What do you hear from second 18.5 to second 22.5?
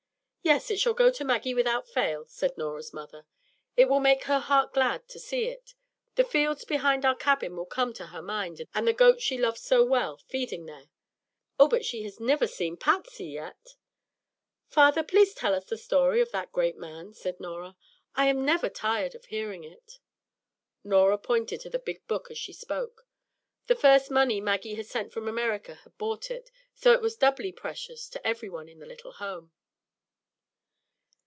tired of hearing it." Norah pointed to the big book as